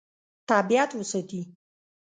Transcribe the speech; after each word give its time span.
طبیعت 0.49 0.91
وساتي. 0.95 1.41